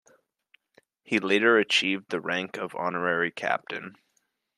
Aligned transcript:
He 1.03 1.19
later 1.19 1.57
achieved 1.59 2.09
the 2.09 2.19
rank 2.19 2.57
of 2.57 2.73
honorary 2.73 3.29
captain. 3.29 3.97